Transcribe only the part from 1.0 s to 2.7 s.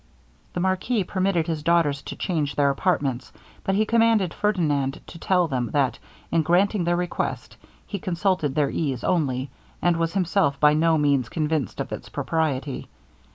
permitted his daughters to change